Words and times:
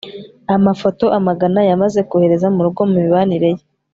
amafoto 0.55 1.05
amagana 1.17 1.59
yamaze 1.69 1.99
kohereza 2.09 2.47
murugo 2.55 2.79
mumibanire 2.89 3.49
ye 3.55 3.63